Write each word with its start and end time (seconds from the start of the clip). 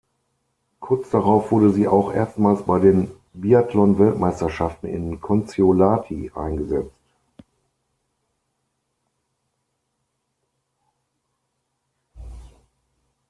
Kurz 0.79 1.11
darauf 1.11 1.51
wurde 1.51 1.69
sie 1.69 1.87
auch 1.87 2.11
erstmals 2.11 2.63
bei 2.63 2.79
den 2.79 3.11
Biathlon-Weltmeisterschaften 3.33 4.87
in 4.87 5.21
Kontiolahti 5.21 6.31
eingesetzt. 6.33 6.89